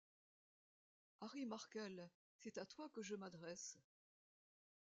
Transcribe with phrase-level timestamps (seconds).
[1.21, 2.09] Harry Markel,
[2.39, 3.77] c’est à toi que je m’adresse.